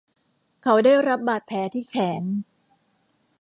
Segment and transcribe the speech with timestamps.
[0.63, 2.23] เขาได้รับบาดแผลที่แขน